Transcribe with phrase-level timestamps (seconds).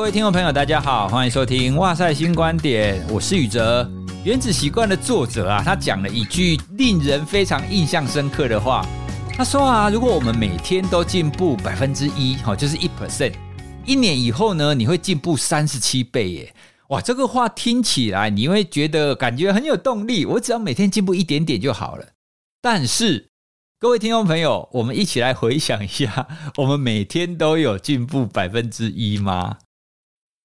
[0.00, 3.84] 各位听众朋友，大家好，欢迎收听《哇塞新观点》，我是宇哲。
[4.24, 8.82] 《原子习惯》的作者啊，他讲了一句令人非常印象深刻的话。
[9.36, 13.34] 他说啊，如果我们每天都进步百分之一，哈，就是一 percent，
[13.84, 16.54] 一年以后呢，你会进步三十七倍耶！
[16.88, 20.24] 哇，这个话听起来你会觉得感觉很有动力。
[20.24, 22.06] 我只要每天进步一点点就好了。
[22.62, 23.28] 但是，
[23.78, 26.26] 各位听众朋友，我们一起来回想一下，
[26.56, 29.58] 我们每天都有进步百分之一吗？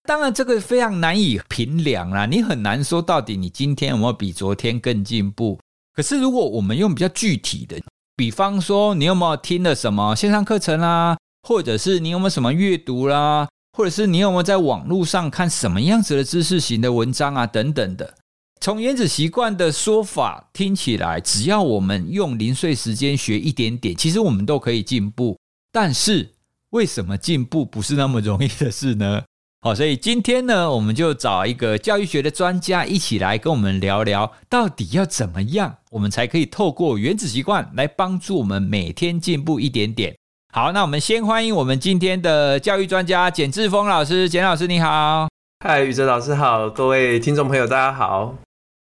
[0.07, 2.27] 当然，这个非常难以评量啦。
[2.27, 5.59] 你很难说到底你今天有没有比昨天更进步。
[5.93, 7.81] 可是，如果我们用比较具体的，
[8.15, 18.13] 比方说，你有没有听了什么线上课程啦，或者是你有没有什么阅读啦，或者是你有没有在网络上看什么样子的知识型的文章啊，等等的。
[18.61, 25.37] 从原子习惯的说法听起来，只要我们用零碎时间学一点点，其实我们都可以进步。
[25.71, 26.33] 但是，
[26.69, 29.23] 为什么进步不是那么容易的事呢？
[29.65, 40.15] 好，所以今天呢，我们就找一个教育学的专家一起来跟我们聊聊，到底要怎么样，我们才可以透过原子习惯来帮助我们每天进步一点点。
[40.53, 45.27] 好，那我们先欢迎我们今天的教育专家简志峰老师，简老师你好。
[45.65, 48.35] 嗨，宇哲老师好，各位听众朋友大家好。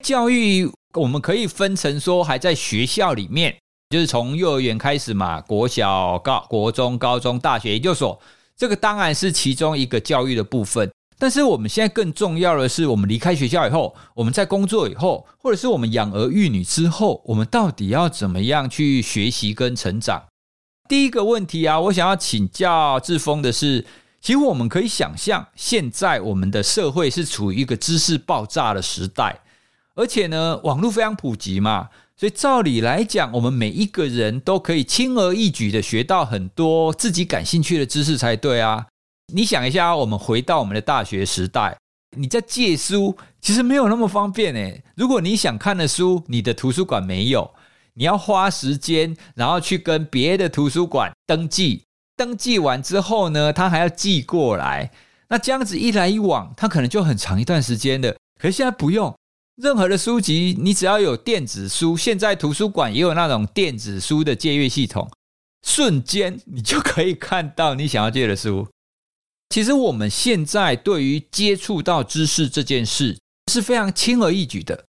[0.04, 3.56] 教育我们可以分成说，还在学校里面，
[3.90, 8.20] 就是从幼儿园开始嘛，国小、高、国中、高中、大学、研究所。
[8.62, 20.26] 这个当然是其中一个教育的部分，但是我们现在更重要的是，我们离开学校以后，我们在工作以后，或者是我们养儿育女之后，我们到底要怎么样去学习跟成长？
[20.88, 23.84] 第一个问题啊，我想要请教志峰的是，
[24.20, 29.40] 其实我们可以想象，现在我们的社会是处于一个知识爆炸的时代，
[29.96, 31.88] 而且呢，网络非常普及嘛。
[32.22, 38.86] 所以照理来讲，我们每一个人都可以轻而易举的学到很多自己感兴趣的知识才对啊！
[39.34, 41.76] 你想一下，我们回到我们的大学时代，
[42.16, 44.84] 你在借书其实没有那么方便诶。
[44.94, 47.52] 如果你想看的书，你的图书馆没有，
[47.94, 51.82] 你要花时间，然后去跟别的图书馆登记，
[52.16, 54.92] 登记完之后呢，他还要寄过来。
[55.28, 58.16] 那这样子一来一往，他可能就很长一段时间的。
[58.40, 59.12] 可是现在不用。
[59.56, 65.10] 任何的书籍，你只要有电子书，现在图书馆也有那种电子书的借阅系统，
[65.66, 68.66] 瞬间你就可以看到你想要借的书。
[69.50, 73.18] 其实我们现在对于接触到知识这件事
[73.52, 74.86] 是非常轻而易举的。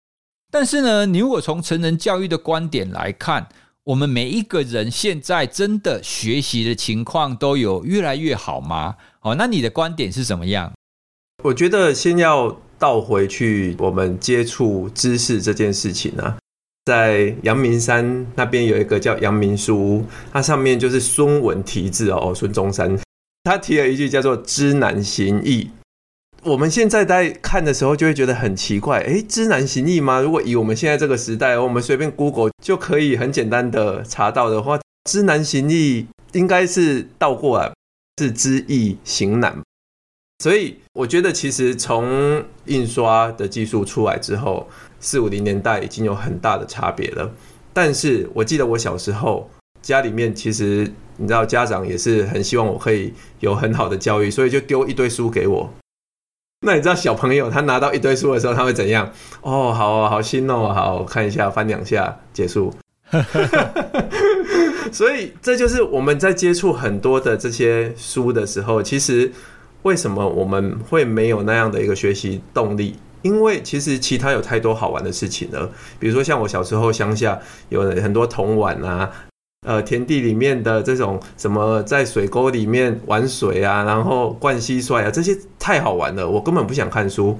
[0.53, 3.49] 但是呢，你如果从成人教育的观点来看，
[3.85, 8.97] 我们每一个人现在真的学习的情况都有越来越好吗？
[9.23, 10.71] 哦，那你的观点是怎么样？
[11.45, 12.61] 我觉得先要。
[12.81, 16.39] 倒回去，我们接触知识这件事情、啊，
[16.87, 22.99] 在阳明山那边有一个叫阳明书屋，它上面就是孙文题字哦，孙中山
[23.45, 25.71] 他提了一句叫做“知难行易”。
[26.43, 30.23] 我们现在在看的时候就会觉得很奇怪，诶，知难行易吗？
[30.23, 37.71] 如果以我们现在这个时代，我们随便 Google 就可以很简单的查到的话，知难行易应该是倒过来，
[38.19, 39.61] 是知易行难。
[40.41, 44.67] 所以我觉得，其实从印刷的技术出来之后，
[44.99, 47.31] 四五零年代已经有很大的差别了。
[47.75, 49.51] 但是我记得我小时候，
[49.83, 55.71] 家里面其实你知道，家长也是很希望我可以有很好的教育，所以就丢一堆书给我。
[56.65, 59.13] 那你知道小朋友他拿到一堆书的时候，他会怎样？
[59.43, 62.73] 哦，好好新哦，好，看一下，翻两下，结束。
[64.91, 69.31] 所以这就是我们在接触很多的这些书的时候，其实。
[69.83, 72.97] 为什么我们会没有那样的一个学习动力？
[73.23, 75.71] 因为其实其他有太多好玩的事情了。
[75.99, 79.11] 比如说像我小时候乡下有很多铜碗啊，
[79.67, 87.39] 呃，田地里面的这种什么在水沟里面玩水啊，然后灌蟋蟀啊，这些太好玩了，我根本不想看书。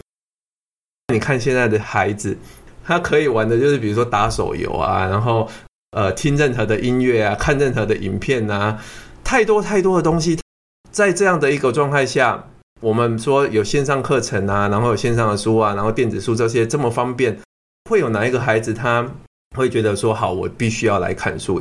[1.13, 2.37] 你看现在的孩子，
[2.85, 5.49] 他可以玩的就是比如说打手游啊，然后
[5.93, 8.79] 呃听任何的音乐啊，看任何的影片啊，
[9.25, 10.39] 太多太多的东西。
[10.91, 12.49] 在这样的一个状态下，
[12.81, 17.39] 我们说有线上课程啊，然后有线上的书啊，然后电子书这些这么方便，
[17.89, 19.09] 会有哪一个孩子他
[19.57, 21.61] 会觉得说好，我必须要来看书？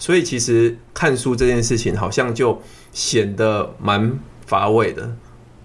[0.00, 2.60] 所以其实看书这件事情好像就
[2.92, 5.14] 显得蛮乏味的。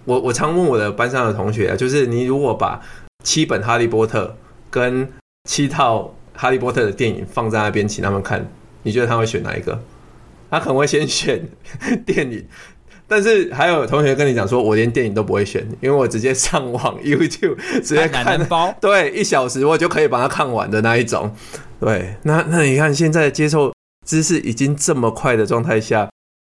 [0.04, 2.82] 我我常问我的班上的同学啊，就是你如果把
[3.24, 4.36] 七本哈利波特
[4.70, 5.10] 跟
[5.50, 8.46] 七套哈利波特的电影放在那边请他们看，
[8.84, 9.82] 你觉得他会选哪一个？
[10.50, 11.48] 他可能会先选
[12.06, 12.46] 电影，
[13.08, 21.34] 但是还有同学跟你讲说，我连电影都不会选，因为我直接上网 YouTube 直接看包， 对，一小时我就可以把它看完的那一种。
[21.80, 23.74] 对，那那你看现在接受
[24.06, 26.10] 知识已经这么快的状态下，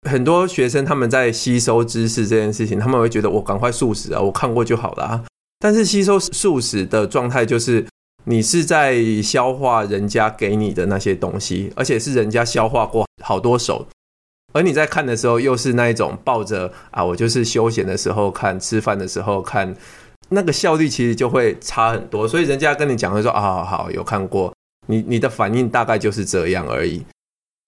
[0.09, 5.23] 很多学生他们在吸收知识这件事情，他们会觉得我赶快速食啊，我看过就好了啊。
[5.59, 7.85] 但是吸收速食的状态就是
[8.23, 13.87] 你是在消化人家给你的那些东西，而且是人家消化过好多手，
[14.53, 19.75] 而你在看的时候又是那一种抱着啊，我就是休闲的时候看，吃饭的时候看，
[20.29, 22.27] 那个效率其实就会差很多。
[22.27, 24.53] 所以人家跟你讲会说啊，好，有看过，
[24.87, 27.03] 你你的反应大概就是这样而已。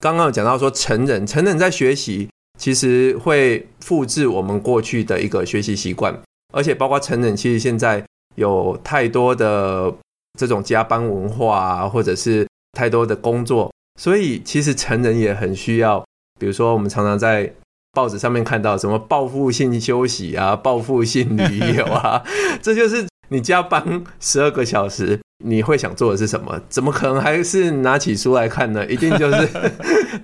[0.00, 2.28] 刚刚有讲到说，成人成人在学习，
[2.58, 6.16] 其实会复制我们过去的一个学习习惯，
[6.52, 8.04] 而且包括成人，其实现在
[8.34, 9.92] 有太多的
[10.38, 16.04] 这种加班文化啊，或者是太多的工作，所以其实成人也很需要，
[16.38, 17.52] 比如说我们常常在
[17.92, 22.22] 报纸上面看到什么报复性休息啊，报复性旅游啊，
[22.60, 25.20] 这就是你加班十二个小时。
[25.44, 26.58] 你会想做的是什么？
[26.70, 28.86] 怎么可能还是拿起书来看呢？
[28.86, 29.48] 一定就是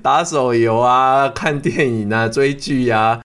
[0.00, 3.20] 打手游啊、看电影啊、追剧啊。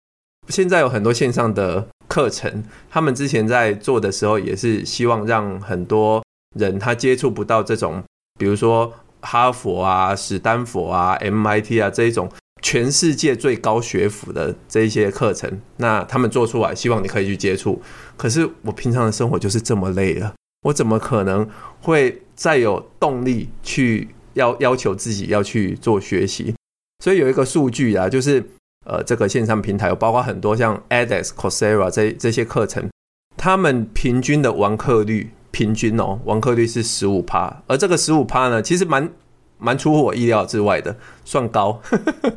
[0.49, 6.21] 现在有很多线上的课程，他们之前在做的时候也是希望让很多
[6.55, 8.03] 人他接触不到这种，
[8.39, 8.91] 比如说
[9.21, 12.29] 哈佛啊、史丹佛啊、MIT 啊这一种
[12.61, 15.61] 全世界最高学府的这一些课程。
[15.77, 17.81] 那他们做出来，希望你可以去接触。
[18.17, 20.33] 可是我平常的生活就是这么累了。
[20.63, 21.47] 我怎么可能
[21.81, 26.55] 会再有动力去要要求自己要去做学习？
[27.03, 28.43] 所以有一个数据啊，就是
[28.85, 32.89] 呃，这个线上平台有包括很多像 e d e x、Coursera 这这些课程，
[33.37, 39.09] 他们平均的完课率，平均哦，完课率是十五趴，而这个十五趴呢，其实蛮
[39.57, 40.93] 蛮出乎我意料之外的，
[41.23, 41.79] 算高，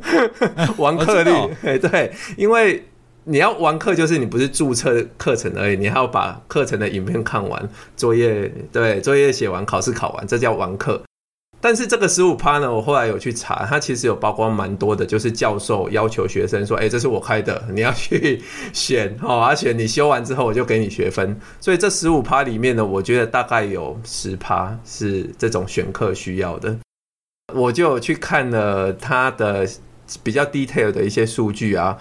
[0.79, 1.31] 完课率，
[1.63, 2.85] 哎，对，因为。
[3.25, 10.99] 你要完课，就是你不是注册课程而已，你还要把课程的影片看完，作业对作业写完，考试考完，这叫完课。
[11.61, 18.41] 但是这个十五趴呢，我后来有去查，它其实有包括蛮多的，就是教授要求学生说：“哎，这是我开的，你要去
[18.71, 26.77] 选哦，而且你修完之后我就给你学分。”所以这十五趴里面呢，我觉得大概有十趴是这种选课需要的。
[27.53, 29.67] 我就去看了他的
[30.23, 31.97] 比较 detail 的一些数据啊。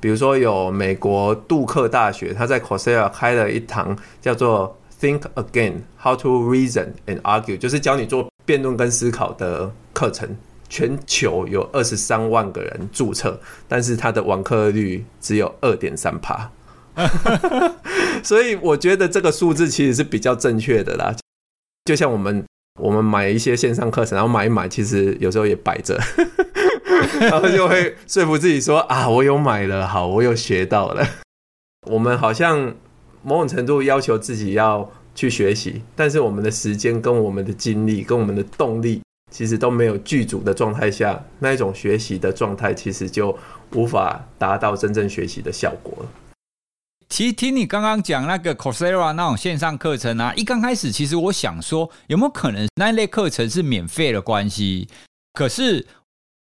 [0.00, 7.20] 比如说，有美国杜克大学，他在 c o r s e r a 开了一堂叫做 “Think Again: How to Reason and
[7.22, 10.34] Argue”，就是教你做辩论跟思考的课程。
[10.70, 16.50] 全球有二十三万个人注册，但是他的网课率只有二点三趴。
[18.22, 21.16] 所以我觉得这个数字其实是比较正确的啦。
[21.86, 22.44] 就像我们
[22.78, 25.98] 我们买一些线上课程，然后买一买，其实有时候也摆着。
[27.18, 31.06] 然后就会说服自己说啊，我有买了，好，我有学到了。
[31.86, 32.74] 我们好像
[33.22, 39.00] 某种程度要求自己要去学习，但是我们的时间跟我们的精力跟我们的动力，
[39.32, 43.36] 其实都没有具足的状态下，那一种学习的状态，其实就
[43.74, 46.06] 无法达到真正学习的效果。
[47.08, 54.88] 其实听你刚刚讲那个 Coursera 那种线上课程啊，一刚开始，其实我想说，有没有可能那一类课程是免费的关系？
[55.32, 55.86] 可是。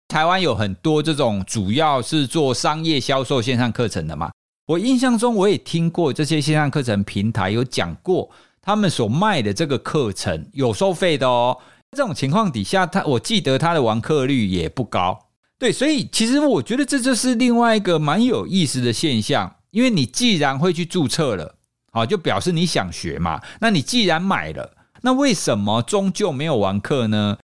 [0.08, 4.32] 台湾有很多这种主要是做商业销售线上课程的嘛，
[4.68, 8.30] 我印象中我也听过这些线上课程平台有讲过，
[8.66, 11.58] 他们所卖的这个课程有收费的哦。
[11.92, 15.28] 这种情况底下，他我记得他的完课率也不高。
[15.58, 21.56] 对，所以其实我觉得这就是另外一个蛮有意思的现象，因为你既然会去注册了，
[21.94, 23.42] 好，就表示你想学嘛。
[23.62, 27.38] 那你既然买了，那为什么终究没有完课呢？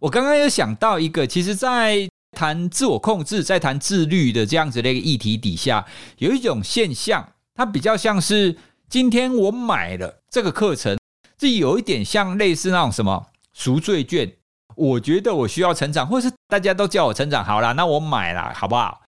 [0.00, 5.84] 我刚刚有想到一个，其实，在谈自我控制，在谈自律的这样子的一个议题底下，
[6.18, 8.56] 有一种现象，它比较像是
[8.90, 10.98] 今天我买了这个课程，
[11.36, 14.32] 这有一点像类似那种什么赎罪券。
[14.76, 19.02] 我觉得我需要成长，或是大家都叫我成长，好啦，那我买了，好不好？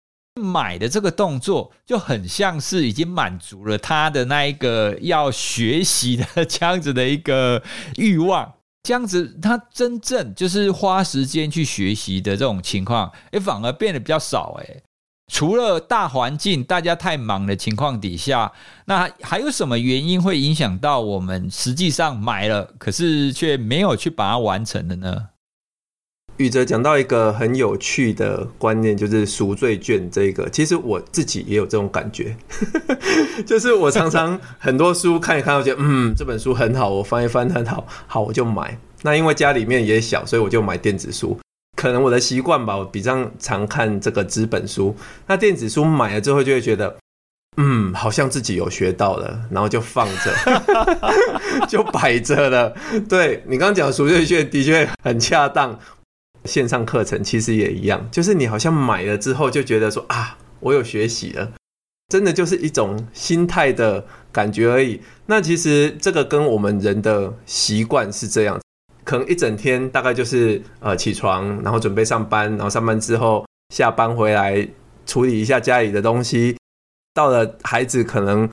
[0.41, 7.61] 买的这个动作就很像是已经满足了他的那一个要学习的这样子的一个
[7.97, 8.53] 欲望。
[8.83, 14.57] 这样子，他真正就是花时间去学习的这种情况，哎，反而变得比较少。
[14.61, 14.81] 哎，
[15.31, 18.51] 除了大环境大家太忙的情况底下，
[18.85, 25.29] 那还有什么原因会影响到我们实际上买了，可是却没有去把它完成的呢？
[26.37, 32.37] 宇哲讲到一个很有趣的观念，就是赎罪券这个，其实我自己也有这种感觉，
[33.45, 38.79] 就是我常常很多书看一看，我觉得嗯，这本书很好，我翻一翻很好，好我就买。
[39.01, 41.37] 那因为家里面也小，所以我就买电子书。
[41.77, 44.93] 可能我的习惯吧，我比较常看这个纸本书。
[45.27, 46.97] 那电子书买了之后，就会觉得
[47.55, 50.33] 嗯，好像自己有学到了，然后就放着，
[51.69, 52.75] 就摆着了。
[53.07, 55.79] 对，你刚刚讲赎罪券的确很恰当。
[56.45, 61.51] 线上课程其实也一样，就是你好像买了之后就觉得说啊，我有学习了，
[62.07, 65.01] 真的就是一种心态的感觉而已。
[65.25, 68.57] 那其实这个跟我们人的习惯是这样，
[69.07, 74.67] 可能一整天大概就是呃起床，然后准备上班，然后上班之后下班回来
[75.05, 76.57] 处理一下家里的东西，
[77.13, 78.47] 到了孩子可能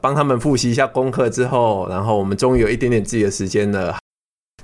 [0.00, 3.98] 帮他们复习一下功课之后，然后我们终于有一点点自己的时间了，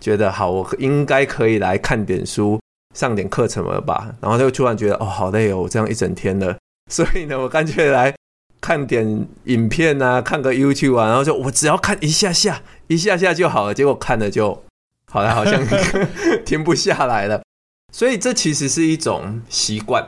[0.01, 2.59] 觉得好，我应该可以来看点书。
[2.95, 6.57] 上点课程了吧，然后就突然觉得哦，好累哦，我这样一整天了，
[6.89, 8.15] 所以呢，我干脆来
[8.61, 13.75] 看点影片啊，看个 YouTube 啊，然后就我只要看一下下，一下下就好了。
[13.75, 14.63] 结果看了就
[15.15, 15.65] 好了，好像
[16.45, 17.41] 停不下来了。
[17.93, 20.05] 所以这其实是一种习惯。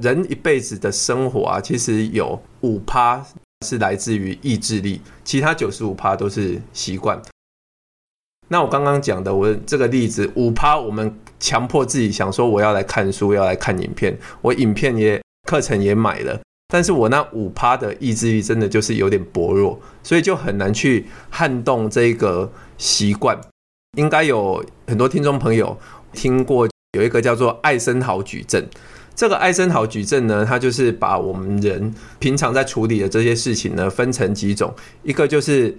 [0.00, 3.22] 人一辈子的生活啊，其实有五趴
[3.66, 7.20] 是来自于意志力，其他九十五趴都是习惯。
[8.48, 11.14] 那我刚刚讲的，我这个例子五趴，我们。
[11.40, 23.40] 强迫自己想说我要来看书，要来看影片，我影片也课程也买了，但是我那五趴的意志力真的就是有点薄弱，所以就很难去撼动这个习惯。
[23.96, 25.76] 应该有很多听众朋友
[26.12, 28.64] 听过有一个叫做艾森豪矩阵，
[29.14, 35.76] 这个艾森豪矩阵呢，它就是把我们人平常在处理的这些事情呢分成几种，一个就是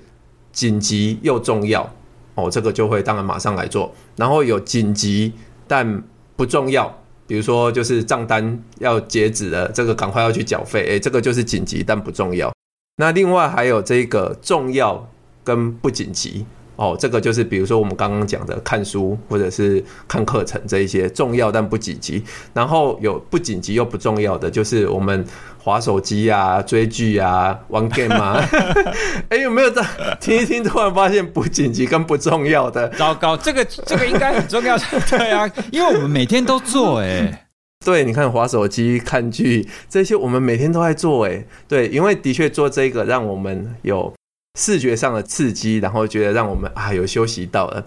[0.52, 1.92] 紧急又重要
[2.36, 5.34] 哦，这个就会当然马上来做，然后有紧急。
[5.68, 6.04] 但
[6.36, 6.92] 不重要，
[7.28, 12.52] 比如说就是账单要截止了，这个赶快要去缴费，诶，这个就是紧急但不重要。
[12.98, 15.08] 那另外还有这个重要
[15.44, 16.44] 跟不紧急。
[16.80, 25.26] 哦，这个就是比如说我们刚刚讲的看书或者是看课程这一些重要但不紧急，然后有不紧急又不重要的，就是我们
[25.62, 28.42] 划手机啊、追剧啊、玩 game 啊。
[29.28, 29.86] 哎，有没有在
[30.22, 30.64] 听一听？
[30.64, 34.78] 突然发现不紧急跟不重要的，糟糕，这个这个应该很重要。
[35.12, 37.48] 对啊，因为我们每天都做哎。
[37.86, 41.44] 对，你看滑手机、看剧这些，我们每天都在做哎。
[41.68, 44.14] 对，因为的确做这个让我们有。
[44.60, 47.86] 视觉上的刺激，然后觉得让我们啊有休息到了。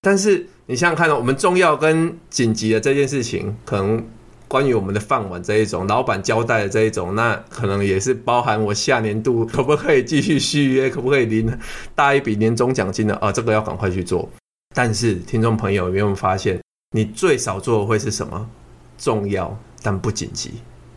[0.00, 4.06] 但是你想想看，我们重要跟紧急的这件事情，可能
[4.46, 11.58] 关于我们的饭碗这一种，老板交代的这一种，那可能也是包含我下年度可不可以继续续约，可不可以领
[11.96, 13.32] 大一笔年终奖金的啊？
[13.32, 14.28] 这个要赶快去做。
[14.74, 16.60] 但是听众朋友有没有发现，
[16.96, 18.48] 你最少做的会是什么？
[18.96, 20.52] 重要但不紧急，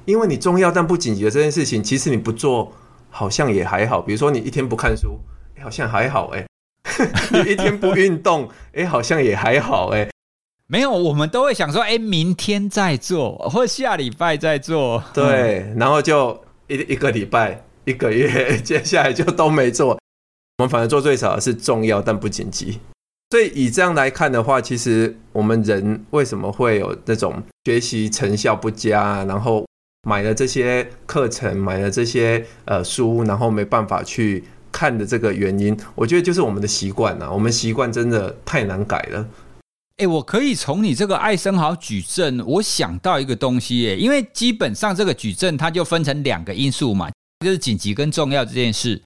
[0.05, 2.71] 因为你重要但不紧急的这件事情，其实你不做。
[3.15, 5.17] 好像也还好，比如说你一天不看书，
[5.55, 10.09] 欸、好像还好哎、欸； 你一天不运动，哎、欸，好像也还好哎、欸。
[10.67, 15.01] 没有，我们都会想说，哎、欸，明天再做，或下礼拜再做。
[15.13, 19.97] 对，嗯、然后就一一个礼拜、一个月， 接下来就都没做。
[20.57, 22.81] 我们反而做最少的是重要但不紧急。
[23.29, 29.65] 所以以这样来看的话，其实我们人为什么会有那种学习成效不佳，然后？
[30.05, 37.27] 买了这些课程，买了这些呃书，然后没办法去看的这个原因，我觉得就是我们的习惯呐。
[37.31, 39.27] 我们习惯真的太难改了。
[39.97, 47.09] 哎，我可以从你这个艾森豪矩阵，我想到一个东西，哎，因为基本上这个矩阵它就分成两个因素嘛，
[47.43, 49.01] 就是紧急跟重要这件事。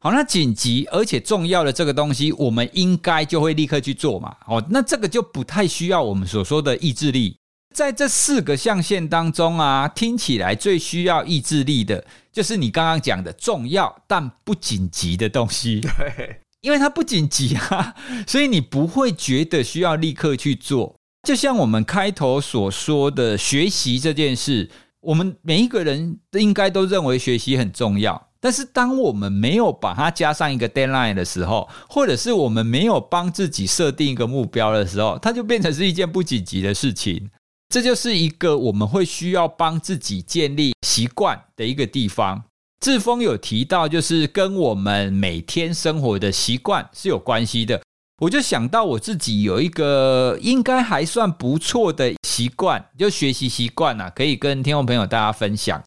[0.00, 4.36] 好，那紧急而且重要的这个东西，我们应该就会立刻去做嘛。
[4.46, 7.36] 哦，那这个就不太需要我们所说的意志力。
[7.72, 15.80] 在这四个象限当中啊，听起来最需要意志力的，就是你刚刚讲的重要但不紧急的东西。
[15.98, 17.94] 对，因为它不紧急啊，
[18.26, 20.94] 所以你不会觉得需要立刻去做。
[21.26, 28.28] 就像我们开头所说的学习这件事，我们每一个人应该都认为学习很重要。
[28.40, 37.30] 但是当我们没有把它加上一个 deadline 的时候，或者是我们没有帮自己设定一个目标的时候，它就变成是一件不紧急的事情。
[37.72, 42.44] 这就是一个我们会需要帮自己建立习惯的一个地方。
[42.80, 47.80] 志峰有提到，就是跟我们每天生活的习惯是有关系的。
[48.20, 55.82] 我就想到我自己有一个应该还算不错的习惯，就学习习惯啊，可以跟听众朋友大家分享。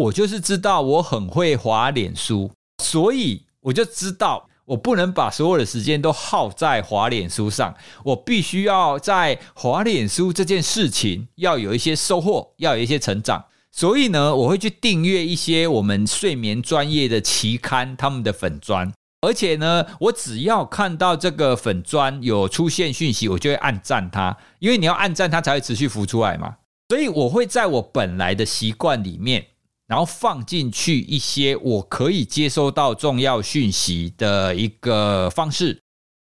[0.00, 2.50] 我就是知道我很会滑脸书，
[2.82, 4.49] 所以我就知道。
[4.66, 7.74] 我不能把所有的时间都耗在滑脸书上，
[8.04, 13.46] 我必须要在滑脸书这件事情要有一些收获，要有一些成长。
[13.72, 18.92] 所以呢，我会去订阅一些我们睡眠专业的期刊，他们的粉专。
[19.20, 26.56] 而且呢，我只要看到这个粉专有出现讯息，我就会按赞它，因为你要按赞它才会持续浮出来嘛。
[26.88, 29.46] 所以我会在我本来的习惯里面。
[29.90, 35.80] 然后放进去一些我可以接收到重要讯息的一个方式，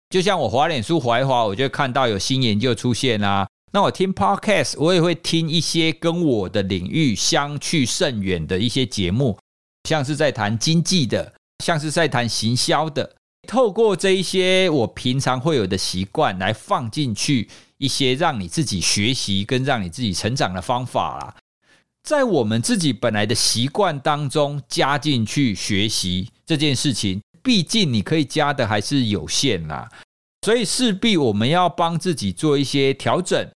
[0.09, 9.37] 就像我滑脸书滑一滑，我就看到有新研究出现啊，那我听 Podcast，我也会听一些跟我的领域相去甚远的一些节目，
[9.87, 11.31] 像是在谈经济的，
[11.63, 13.15] 像是在谈行销的。
[13.47, 21.35] 透过这一些我平常会有的习惯来放进去一些让你自己学习跟让你自己成长的方法啦，
[22.03, 29.87] 在我们自己本来的习惯当中加进去学习这件事情，毕竟你可以加的还是有限啦，
[30.41, 33.49] 所以势必我们要帮自己做一些调整。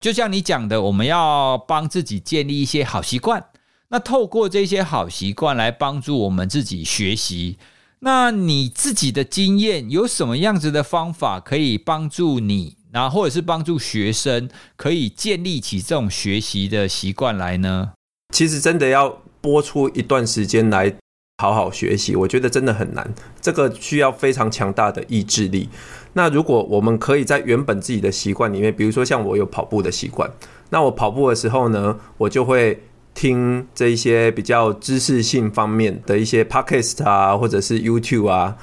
[0.00, 3.44] 就像你讲的，我们要帮自己建立一些好习惯，
[3.88, 7.58] 那透过这些好习惯来帮助我们自己学习。
[8.00, 17.92] 那你自己的经验有什么样子的方法可以帮助你，然后或者是帮助学生可以建立起这种学习的习惯来呢？
[18.34, 19.08] 其实真的要
[19.40, 20.94] 播出一段时间来
[21.38, 23.08] 好好学习，我觉得真的很难，
[23.40, 25.68] 这个需要非常强大的意志力。
[26.12, 30.30] 那如果我们可以在原本自己的习惯里面，比如说像我有跑步的习惯，
[30.70, 32.82] 那我跑步的时候呢，我就会。
[33.14, 38.56] 听这一些比较知识性方面的一些 podcast 啊，或者是 YouTube 啊，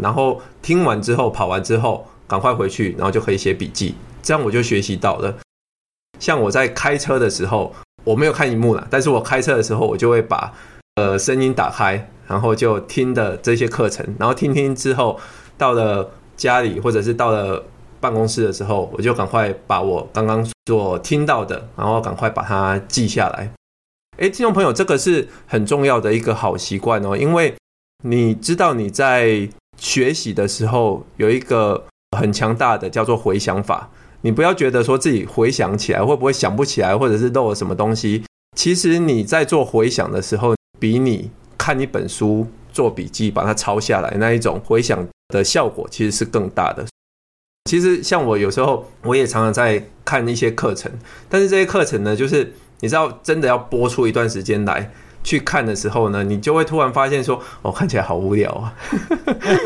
[0.00, 5.34] 然后听完之后，跑完之后，赶快回去，然后就可以写笔记，这样我就学习到了。
[6.20, 10.52] 像我在开车的时候，我没有看荧幕了，但是我开车的时候，我就会把
[10.96, 15.18] 呃声音打开，然后就听的这些课程，然后听听之后，
[15.56, 17.64] 到了家里或者是到了
[18.00, 23.50] 办公室的时候，我就赶快把我刚刚所听到的，然后赶快把它记下来。
[24.18, 27.54] 诶，听众朋友，这个是很重要的一个好习惯哦，因为
[28.02, 31.84] 你知道你在学习的时候有一个
[32.16, 33.90] 很强大的叫做回想法。
[34.22, 38.24] 你不要觉得说自己回想起来会不会想不起来，或者是漏了什么东西。
[38.56, 46.86] 其实你在做回想的时候，比你看一本书做笔记把它抄下来那一种回想的效果其实是更大的。
[47.70, 50.90] 其实像我有时候我也常常在看一些课程，
[51.28, 52.54] 但是这些课程呢，就是。
[52.80, 54.92] 你知道，真的要播出一段时间来
[55.24, 58.72] 去看的时候呢，你就会突然发现说：“哦，看起来好无聊啊，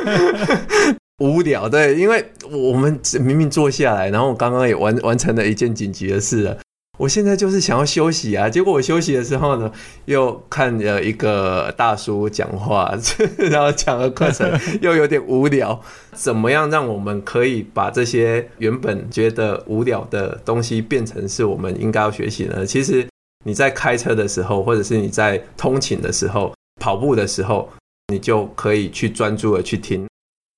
[1.23, 6.59] 无聊。”对，因为我们明明坐下来，然后我刚刚也完完成了一件紧急的事了。
[6.99, 9.73] 我现在就是想要休息啊，结果我休息的时候呢，
[10.05, 12.95] 又看了一个大叔讲话，
[13.39, 14.47] 然后讲的课程
[14.83, 15.81] 又有点无聊。
[16.13, 22.65] 怎么样让我们可以把这些原本觉得无聊的东西变成是我们应该要学习呢？
[22.67, 23.05] 其实
[23.45, 27.69] 你在开车的时候，或者是你在通勤的时候、跑步的时候，
[28.13, 30.07] 你就可以去专注的去听。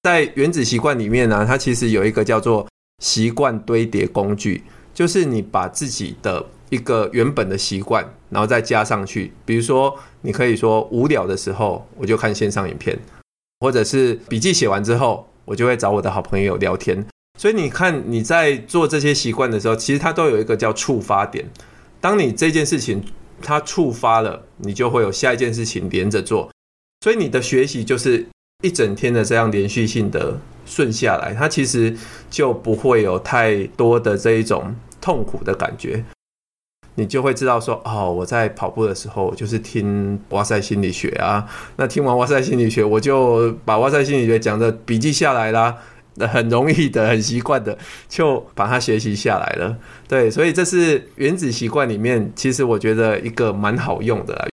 [0.04, 2.68] 在原子习惯里面呢，它其实有一个叫做
[3.02, 4.62] 习惯堆叠工具。
[4.92, 9.32] 就是你把自己的一个原本的习惯，然后再加上去。
[9.44, 12.96] 比如说，你可以说无聊的时候，我就看线上影片，
[13.58, 17.04] 或者是笔记写完之后，我就会找我的好朋友聊天。
[17.36, 21.44] 所以你看，你在做这些习惯的时候，其实它都有一个叫触发点。
[22.00, 23.02] 当你这件事情
[23.42, 26.48] 它触发了，你就会有下一件事情连着做。
[27.00, 28.24] 所以你的学习就是
[28.64, 30.40] 一整天的这样连续性的。
[30.66, 31.94] 顺下来，它其实
[32.30, 36.02] 就不会有太多的这一种痛苦的感觉，
[36.94, 41.46] 你就会知道说，哦，我在跑步的时候就是听哇塞心理学啊，
[41.76, 45.76] 那听完哇塞心理学，我就把哇塞心理学讲的笔记下来啦，
[46.18, 47.76] 很容易的，很习惯的，
[48.08, 49.76] 就把它学习下来了。
[50.08, 54.48] 对，所以这是原子习惯里面，其实我觉得一个蛮好用的。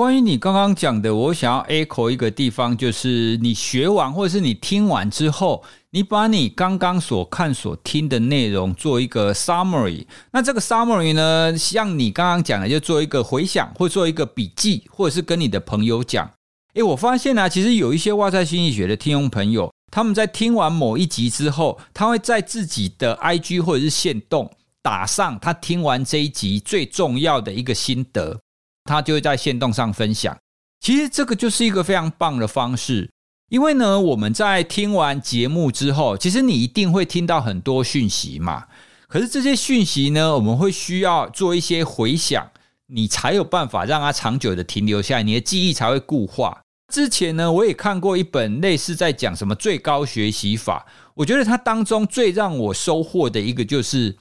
[0.00, 10.06] 关于你刚刚讲的，我想要 echo 一个地方，就是你学完或者是你听完之后，你把你刚刚所看所听的内容做一个 summary。
[10.32, 16.30] 那这个 summary 呢，像你刚刚讲的，就做一个回想，或做一个笔记，或者是跟你的朋友讲。
[16.72, 28.40] 诶，我发现呢、其实有一些哇赛心理学的听众朋友，他们在听完某一集之后，他会在自己的 IG 或者是限动打上他听完这一集最重要的一个心得。
[28.90, 30.36] 他就会在线动上分享。
[30.80, 33.10] 其实这个就是一个非常棒的方式，
[33.50, 38.66] 因为呢，我们在听完节目之后，其实你一定会听到很多讯息嘛。
[39.06, 42.50] 可是这些讯息呢，我们会需要做一些回想，
[42.86, 46.62] 你才有办法让它长久的停留下来，你的记忆才会固化。
[46.92, 54.16] 之前呢，我也看过一本类似在讲什么最高学习法，我觉得它当中最让我收获的一个就是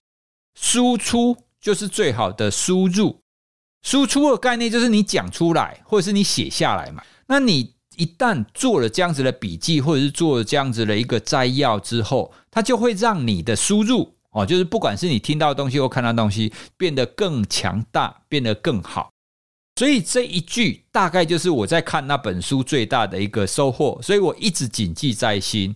[0.59, 3.21] 输出就是最好的输入。
[3.81, 7.03] 输出的概念就是你讲出来，或者是你写下来嘛。
[7.27, 19.09] 那你一旦做了这样子的笔记，或者是做了这样子的一个摘要之后，它就会让你的输入哦，就是不管是你听到东西或看到东西，变得更强大，变得更好。
[19.75, 25.73] 所以这一句大概就是我在看那本书最大的一个收获，所以我一直谨记在心。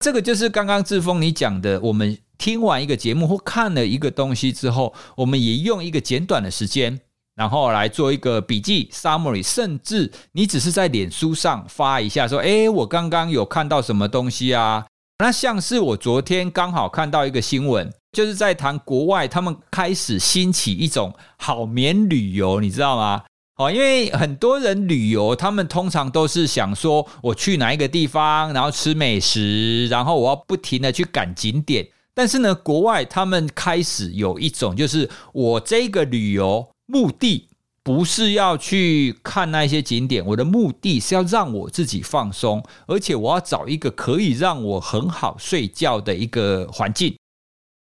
[0.00, 7.00] 这个就是刚刚志峰你讲的，我们听完一个节目或看了一个东西之后，我们也用一个简短的时间，
[7.36, 14.86] 然后来做一个笔记 summary，甚至你只是在脸书上发一下，说：“诶，我刚刚有看到什么东西啊？”
[15.18, 23.22] 那像是我昨天刚好看到一个新闻，就是在谈国外他们开始兴起一种好眠旅游，你知道吗？
[23.56, 31.86] 哦，因为很多人旅游，他们通常都是想说，我去哪一个地方，然后吃美食，然后我要不停的去赶景点。
[32.12, 37.48] 但是呢，国外他们开始有一种，就是我这个旅游目的
[37.82, 47.14] 不是要去看那些景点，我的目的是要让我自己放松，而且我要找一个可以让我很好睡觉的一个环境。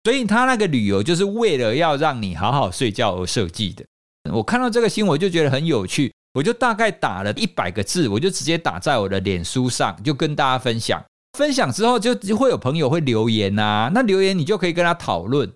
[0.05, 3.85] 所以他那个旅游就是为了要让你好好睡觉而设计的。
[4.33, 11.03] 我看到这个新闻，就觉得很有趣，我就大概打了一百个字，我就直接打在我的脸书上，就跟大家分享。
[11.37, 15.53] 分享之后，就会有朋友会留言呐，那留言你就可以跟他讨论。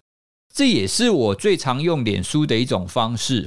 [0.53, 3.47] 这也是我最常用脸书的一种方式。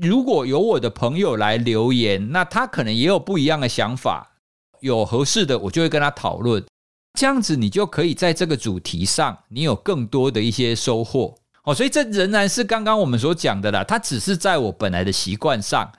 [0.00, 4.32] 如果有我的朋友来留言，那他可能也有不一样的想法，
[4.80, 6.64] 有合适的，我就会跟他讨论。
[7.18, 11.36] 这样子，你就可以在这个主题上，你有更多的一些收获。
[11.64, 15.92] 哦，所以这仍然是刚刚我们所讲的啦，它只是在我本来的习惯上，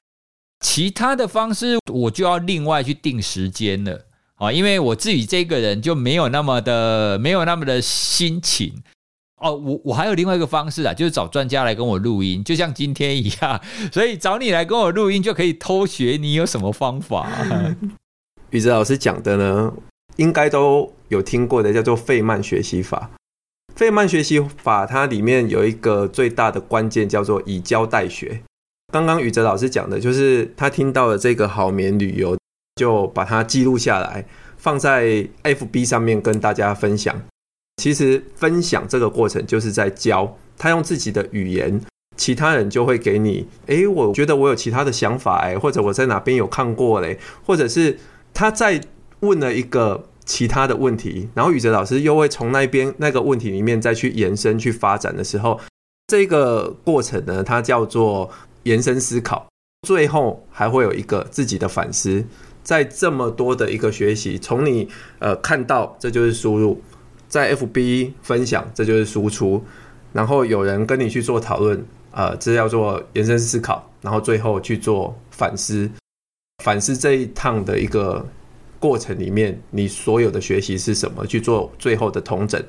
[0.62, 4.08] 其他的方式我就要另外去定时间了。
[4.38, 8.82] 哦，因为我自己这个人就没有那么的没有那么的心情。
[9.41, 13.60] 哦，我我还有另外一个方式啊，就是找专家来跟我录音，就像今天一样。
[13.91, 17.27] 所以找你来跟我录音，就可以偷学你有什么方法？
[18.51, 19.73] 宇哲老师讲的呢，
[20.17, 23.10] 应该都有听过的，叫做费曼学习法。
[23.75, 28.41] 费曼学习法，它里面有一个最大的关键，叫做以教代学。
[28.93, 32.38] 刚刚宇哲老师讲的，就是他听到了这个好眠旅游，
[32.75, 34.25] 就把它记录下来，
[34.58, 37.21] 放在 FB 上面跟大家分享。
[37.82, 41.82] 其实分享这个过程就是在教，他用自己的语言，
[42.15, 47.98] 其他人就会给你，诶，我觉得我有其他的想法，诶，或者我在哪边有看过嘞，或者是
[48.36, 48.80] 他在
[49.22, 50.06] 问了一个。
[50.24, 55.60] 其他的问题，然后宇哲老师又会从那边那个问题里面再去延伸、去发展的时候，
[56.08, 58.30] 这个过程呢，它叫做
[58.63, 59.48] 延伸思考，
[59.86, 62.24] 最后还会有一个自己的反思。
[62.63, 66.80] 在这么多的一个学习，从你呃看到这就是输入，
[67.32, 69.65] 在 FB 分享这就是输出，
[70.13, 75.89] 然后有人跟你去做讨论，呃，这叫做延伸思考，然后最后去做反思，
[76.63, 78.24] 反思这一趟的一个。
[78.82, 81.24] 过程里面，你所有的学习是什么？
[81.28, 82.60] 去做最后的统整，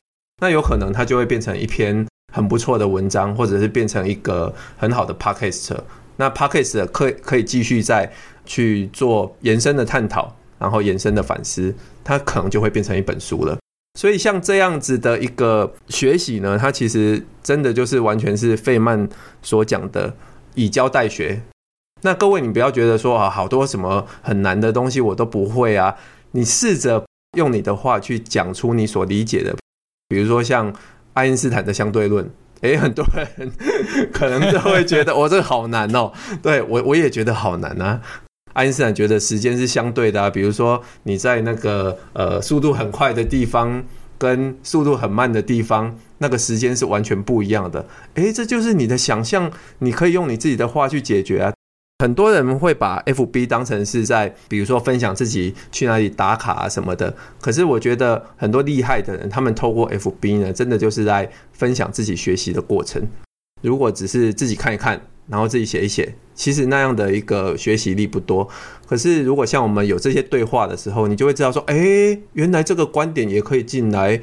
[0.42, 5.74] 那有可能它就会变成一篇很不错的文章，或者是变成一个很好的 podcast。
[6.16, 8.12] 那 podcast 可以可以继续再
[8.44, 13.56] 去做延伸的探讨，然后延伸的反思，它可能就会变成一本书了。
[13.94, 19.08] 所以像这样子的一个学习呢，它其实真的就是完全是费曼
[19.42, 20.14] 所讲的
[20.54, 21.42] 以教代学。
[22.00, 25.94] 那各位，你不要觉得说啊，好多什么很难的东西我都不会啊。
[26.32, 27.04] 你试着
[27.36, 29.54] 用你的话去讲出你所理解的，
[30.08, 30.74] 比如说像
[31.12, 32.28] 爱因斯坦的相对论，
[32.62, 33.52] 诶，很多人
[34.12, 36.10] 可能就会觉得，哦，这好难哦。
[36.42, 38.00] 对，我我也觉得好难啊。
[38.52, 43.82] 爱因斯坦觉得时间是相对的啊，比如说你在那个呃速度很快的地方
[44.18, 47.86] 跟速度很慢的地方，那个时间是完全不一样的。
[48.14, 51.52] 诶，这就是你的想象，你可以用你自己的话去解决啊。
[51.98, 57.14] 很多人会把 FB 当成是在，比如说分享自己去哪里打卡啊什么的。
[57.40, 63.00] 可是我觉得很多厉害的人，他们透过 FB 呢，真的就是在分享自己学习的过程。
[63.60, 66.12] 如果只是自己看一看，然后自己写一写，
[66.42, 68.48] 其实那样的一个学习力不多。
[68.84, 74.20] 可是如果像我们有这些对话的时候，你就会知道说，哎，原来这个观点也可以进来，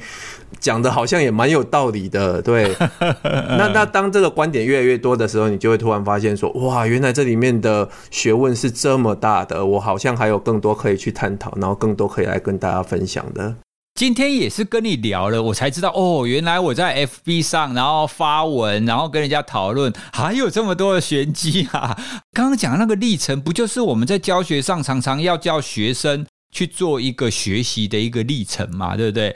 [0.60, 2.76] 讲的好像也蛮有道理的，对。
[3.58, 13.56] 那那当这个观点越来越多的时候，你就会突然发现说，哇，原来这里面的学问是这么大的，我好像还有更多可以去探讨，然后更多可以来跟大家分享的。
[14.00, 22.00] 今天也是跟你聊了，我才知道哦，原来我在 FB 上，然后发文，然后跟人家讨论，还有这么多的玄机啊！
[22.32, 28.96] 刚刚讲那个历程，不就是我们在教学上常常要教学生去做一个学习的一个历程嘛？
[28.96, 29.36] 对不对？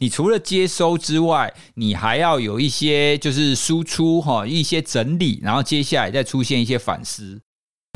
[0.00, 7.40] 你除了接收之外，你还要有一些就是输出哈，一些整理，然后接下来再出现一些反思。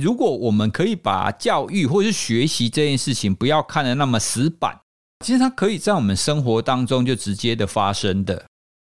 [0.00, 4.79] 如果我们可以把教育或是学习这件事情不要看得那么死板。
[5.25, 8.45] 其实它可以在我们生活当中就直接的发生的。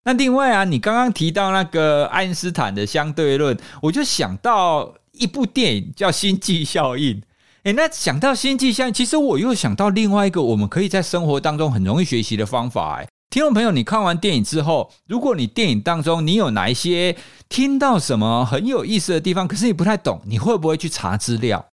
[0.04, 7.14] 那另外啊，你刚刚提到那个爱因斯坦的相对论，我就想到一部电影叫《星际效应》。
[7.62, 12.98] 诶，那想到星际效应，其实我又想到另外一个我们可以在生活当中很容易学习的方法。
[12.98, 17.16] 诶，听众朋友，你看完电影之后，如果你电影当中你有哪一些
[17.48, 21.66] 听到什么很有意思的地方，可是你不太懂，你会不会去查资料？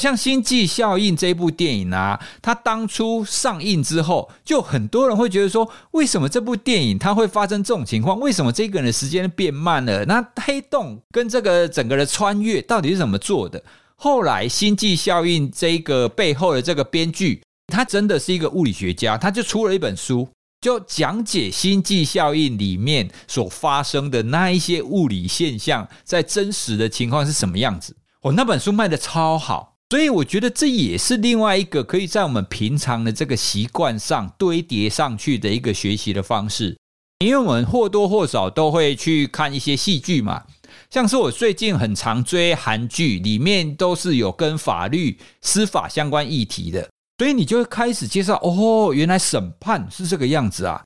[0.00, 8.18] 像《星际效应》这部电影啊，它当初上映之后，就很多人会觉得说，为什么这部电影它会发生这种情况？
[8.18, 10.04] 为什么这个人的时间变慢了？
[10.06, 13.62] 那黑洞跟这个整个的穿越到底是怎么做的？
[13.94, 20.28] 后来，《星际效应》这个背后的这个编剧，他真的是一个物理学家，他就出了一本书，
[20.60, 27.96] 就讲解《星际效应》里面所发生的那一些物理现象，在真实的情况是什么样子。
[28.22, 29.73] 哦，那本书卖的超好。
[29.94, 36.76] 所以我觉得这也是另外一个可以在我们平常的这个习惯上堆叠上去的一个学习的方式，
[37.24, 40.42] 因为我们或多或少都会去看一些戏剧嘛，
[40.90, 50.82] 像是我最近很常追韩剧，里面都是有跟法律、司法相关议题的，所以你就会开始介绍哦，原来审判是这个样子啊，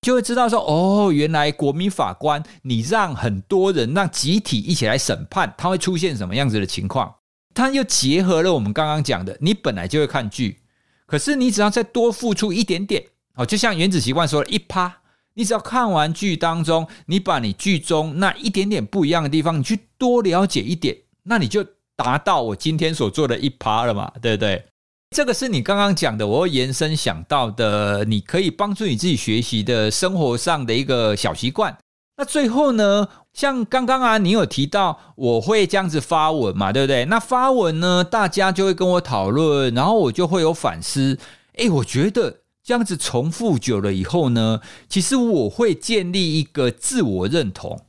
[0.00, 7.14] 就会知道说哦，原来国民法官你让很多人让集体一起来审判，它会出现什么样子的情况。
[7.56, 10.58] 它又结合了我们刚刚讲的，你本来就会看剧，
[11.06, 13.02] 可是你只要再多付出一点点
[13.34, 14.98] 哦，就像原子习惯说的一趴，
[15.32, 21.64] 你只要看完剧当中，你把你剧中那一点点不一样的地方，你去多了解一点，那你就
[21.96, 24.62] 达到我今天所做的一趴了嘛，对不对？
[25.16, 31.74] 这个是你刚刚讲的，我延伸想到的，你可以帮助你自己学习的生活上的一个小习惯。
[32.18, 37.04] 那最后呢，像刚刚啊，你有提到我会这样子发文嘛，对不对？
[37.04, 41.18] 那发文呢，大家就会跟我讨论，然后我就会有反思。
[41.56, 47.82] 诶，我觉得这样子重复久了以后呢，其实我会建立一个自我认同，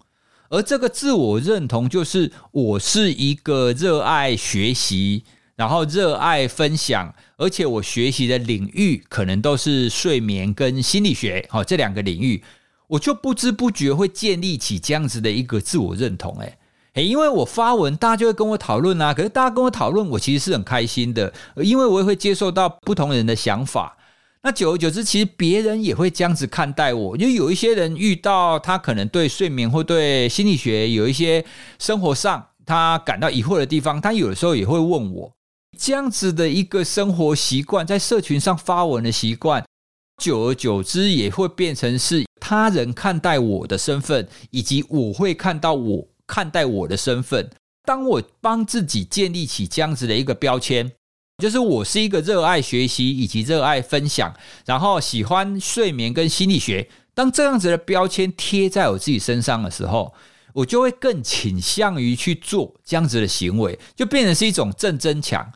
[0.50, 5.24] 而这个自我认同就是我是一个热爱学习，
[5.56, 12.44] 然后热爱分享，而且我学习的领域可能都是睡眠跟心理学，好，这两个领域。
[12.88, 16.58] 我就不知不觉会建立起这样子的一个自我认同，诶
[16.94, 19.14] 诶，因为我发文，大家就会跟我讨论啊。
[19.14, 23.98] 可是大家跟我讨论，我其实是很开心的，因为我也会接受到不同人的想法。
[24.42, 27.18] 那久而久之，其实别人也会这样子看待我。
[27.18, 31.44] 因为有一些人遇到他可能对睡眠或对心理学有一些
[31.80, 35.32] 生活上他感到疑惑的地方，他有的时候也会问我
[35.78, 39.64] 这样子的一个生活习惯，在社群上发文的习惯。
[40.24, 47.50] 久而久之，也会变成是他人看待我的身份，以及我会看到我看待我的身份。
[47.84, 50.92] 当我帮自己建立起这样子的一个标签，
[51.38, 54.34] 就是我是一个热爱学习以及热爱分享，
[54.66, 56.90] 然后喜欢睡眠跟心理学。
[57.14, 60.14] 当这样子的标签贴在我自己身上的时候，
[60.54, 65.52] 我就会更倾向于去做这样子的行为，就变成是一种正增强。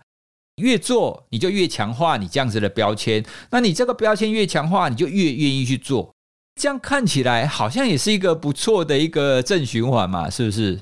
[0.58, 6.14] 越做你就越强化你这样子的标签，那你这个标签越强化，你就越愿意去做。
[6.62, 10.82] 这样看起来好像也是一个不错的一个正循环嘛，是不是？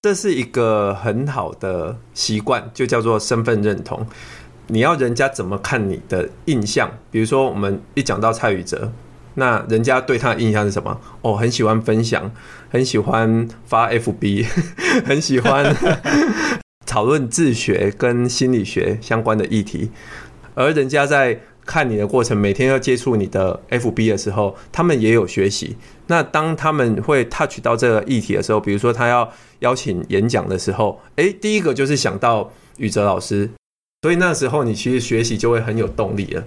[0.00, 4.06] 这是一个很好的习惯，就叫做身份认同。
[4.68, 6.90] 你要人家怎么看你的印象？
[7.10, 8.90] 比如说，我们一讲到蔡宇哲，
[9.34, 10.98] 那人家对他的印象是什么？
[11.20, 12.32] 哦，很喜欢分享，
[12.70, 14.46] 很喜欢发 FB，
[15.04, 15.76] 很喜欢。
[16.86, 19.90] 讨论自学跟心理学相关的议题，
[20.54, 21.40] 而人家在
[21.72, 25.74] 看你的过程，每天要接触你的 FB 的时候，他们也有学习。
[26.06, 33.48] 那当他们会 touch 到这个议题的时候，比如说他要邀请演讲的时候，诶，第一个就是想到宇哲老师，
[34.02, 36.44] 所以那时候你其实学习就会很有动力了。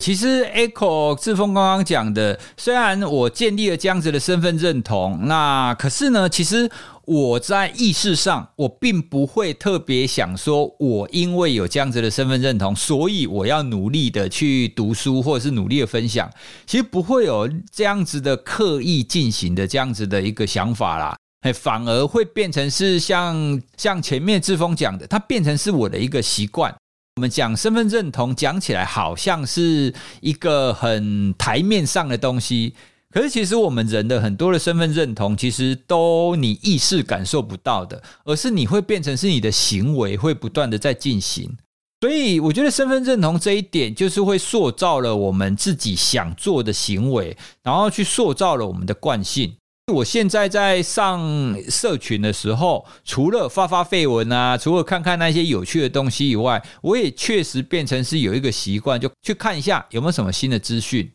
[0.00, 6.70] 其实，Echo 志峰刚刚讲的，虽然我建立了这样子的身份认同，那可是呢，其实
[7.04, 16.30] 我在意识上，我并不会特别想说，我因为有这样子的身份认同，所以我要努力的去读书，或者是努力的分享。
[16.66, 21.14] 其实不会有这样子的刻意进行的这样子的一个想法啦，
[21.52, 26.74] 反而会变成是像像前面志峰讲的，它变成是我的一个习惯。
[27.16, 32.74] 我们讲身份认同，讲起来好像是一个很台面上的东西，
[33.10, 41.56] 可是其实我们人的很多的身份认同，其实都你意识感受不到的，而是你会变成是你的行为会不断的在进行。
[42.00, 49.54] 所以我觉得身份认同这一点，就是会塑造了我们自己想做的行为，然后去塑造了我们的惯性。
[49.90, 51.20] 我现在在上
[51.68, 61.10] 社群的时候，除了发发绯闻啊，除了看看那些有趣的东西以外，我也确实变成是有一个习惯，就去看一下有没有什么新的资讯。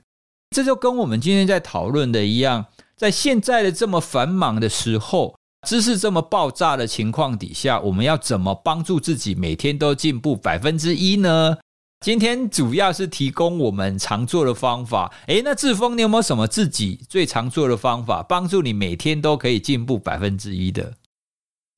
[0.56, 5.36] 这就跟我们今天在讨论的一样，在现在的这么繁忙的时候，
[5.68, 11.58] 知识这么爆炸的情况底下，我们要怎么帮助自己每天都进步百分之一呢？
[12.06, 15.12] 今天主要是提供我们常做的方法。
[15.26, 20.94] 诶，那志峰，你有没有什么自己最常做的方法，帮助你每天都可以进步百分之一的？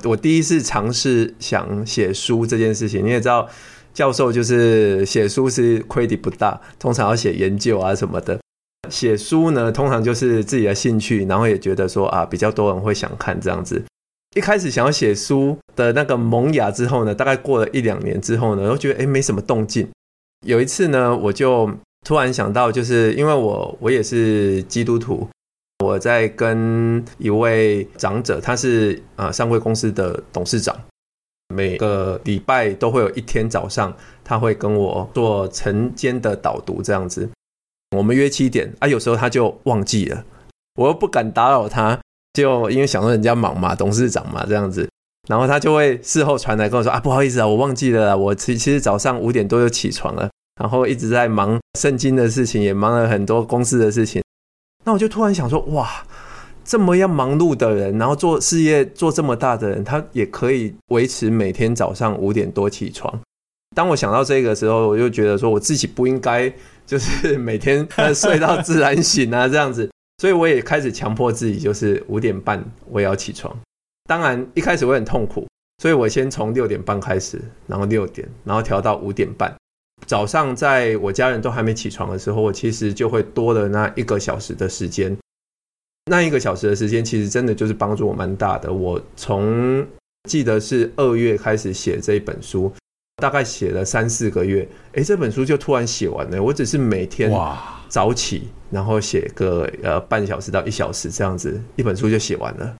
[0.03, 3.47] 我第一次尝试想写书这件事情，你也知道，
[3.93, 8.37] 教授就是写书是 credit 不大，通常要写研究啊什么的。
[8.89, 13.81] 写书呢，通常就是自己的兴趣，然后也觉得说啊，比较多人会想看这样子。
[14.35, 19.87] 一开始想要写书的那个萌芽之后呢，大概过了一两年之后呢，我觉得诶没什么动静。
[20.45, 21.69] 有一次呢，我就
[22.05, 25.27] 突然想到，就是因为我我也是基督徒，
[25.83, 30.75] 我在跟一位长者，他是啊上柜公司的董事长，
[31.53, 37.29] 每个礼拜都会有一天早上，他会跟我做晨间的导读这样子。
[37.95, 40.23] 我们约七点啊，有时候他就忘记了，
[40.75, 41.99] 我又不敢打扰他，
[42.33, 44.87] 就因为想说人家忙嘛，董事长嘛这样子，
[45.27, 50.29] 然后他就会事后传来跟我说啊，不好意思啊，我忘记了，我其其实早上五点多就起床了，
[50.61, 54.23] 然后一直在忙圣经的事情，也忙了很多公司的事情。
[54.83, 55.89] 那我就突然想说，哇，
[56.63, 63.19] 这么样忙碌的人，然后做事业做这么大的人，他也可以维持每天早上五点多起床。
[63.75, 66.51] 当我想到这个时候，我就觉得说我自己不应该。
[66.87, 67.85] 就是每天
[68.15, 73.53] 睡到自然醒啊，这样子，所以我也开始强迫自己，就是五点半我也要起床。
[74.07, 75.45] 当然一开始我很痛苦，
[75.79, 79.53] 所以我先从六点半开始，然后六点，然后调到五点半。
[80.05, 85.15] 早上在我家人都还没起床的时候，我其实就会多了那一个小时的时间。
[86.09, 88.71] 那一个小时的时间，其实真的就是帮助我蛮大的。
[88.71, 89.85] 我从
[90.29, 92.73] 记得是二月开始写这一本书。
[93.19, 96.43] 大概写了三四个月，诶，这本书就突然写完了。
[96.43, 97.31] 我只是每天
[97.89, 102.75] 早起，然后写个呃半小时到一小时这样子，一本书就写完了。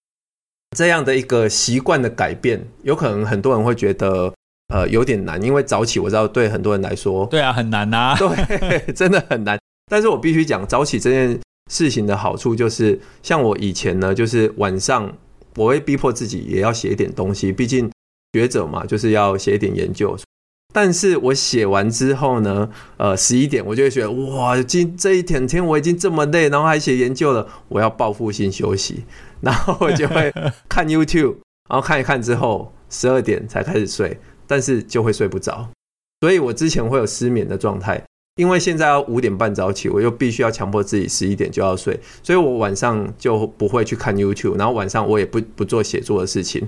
[0.75, 4.34] 这样的一个习惯的改变，有可能很多人会觉得
[4.73, 9.58] 呃有点难，因为早起我知道对很多人来说，对啊，很难啊， 对，真的很难。
[9.89, 11.39] 但是我必须讲，早起这件
[11.71, 15.12] 事情的好处就是，像我以前呢，就是晚上
[15.56, 17.89] 我会逼迫自己也要写一点东西，毕竟
[18.34, 20.17] 学者嘛，就是要写一点研究。
[20.73, 29.06] 但是我写完之后呢，呃，十一点我就会觉得哇，今这一整天我已经这么累，然后还写研究了，我要报复性休息，
[29.41, 30.34] 然后我就会
[30.67, 31.36] 看 YouTube，
[31.69, 35.69] 然后看一看之后，十二点才开始睡，但是就会睡不着，
[36.21, 38.02] 所以我之前会有失眠的状态，
[38.36, 46.67] 因为现在要五点半早起，我又必须要强迫自己十一点就要睡，所以我晚上就不会去看 YouTube，然后晚上我也不不做写作的事情。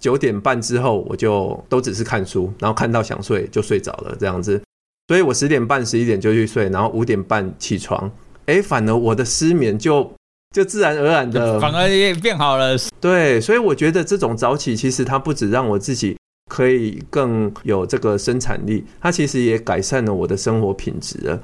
[0.00, 4.60] 九点半之后，我就都只是看书，然后看到想睡就睡着了这样子。
[5.08, 8.10] 所以我十点半、十一点就去睡，然后五点半起床。
[8.46, 10.12] 哎，反而我的失眠就
[10.54, 12.76] 就自然而然的，反而也变好了。
[13.00, 16.16] 对，所以我觉得这种早起其实它不止让我自己
[16.48, 21.42] 可以更有这个生产力，它其实也改善了我的生活品质了。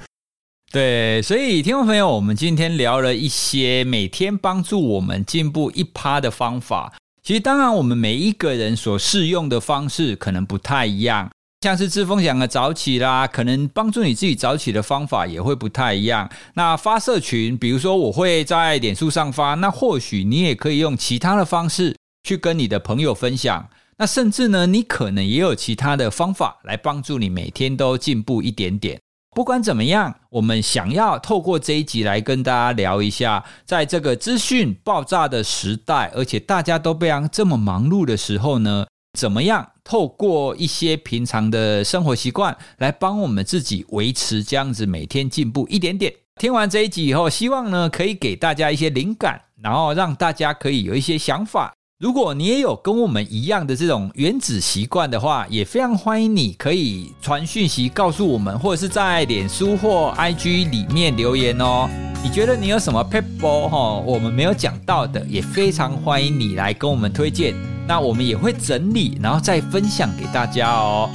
[0.73, 6.93] 对，所以听众朋友，我们今天聊了一些每天帮助我们进步一趴的方法。
[7.21, 11.29] 其实，当然，我们每一个人所适用的方式可能不太一样。
[11.63, 16.31] 像是志峰讲的早起啦，可能帮助你自己早起的方法也会不太一样。
[16.55, 21.95] 那发社群，比如说我会在脸书上发，那或许你也可以用其他的方式
[22.25, 23.69] 去跟你的朋友分享。
[23.99, 28.99] 那甚至呢，你可能也有其他的方法来帮助你每天都进步一点点。
[29.37, 38.87] 不管怎么样，我们想要透过这一集来跟大家聊一下，在这个资讯爆炸的时代，而且大家都非常这么忙碌的时候呢，
[39.19, 46.15] 怎么样透过一些平常的生活习惯来帮我们自己维持这样子每天进步一点点。
[46.37, 51.75] 听完这一集以后，希望呢可以给大家一些灵感，然后让大家可以有一些想法。
[52.01, 61.87] 如果你也有跟我们一样的这种原子习惯的话，也非常欢迎你可以传讯息告诉我们，或者是在脸书或 IG 里面留言哦。
[62.25, 67.55] 你觉得你有什么撇步哈，我们没有讲到的，也非常欢迎你来跟我们推荐。
[67.87, 71.11] 那我们也会整理，然后再分享给大家哦。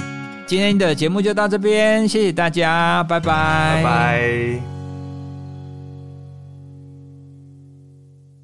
[0.46, 4.75] 今天的节目就到这边，谢谢大家，拜拜，拜拜。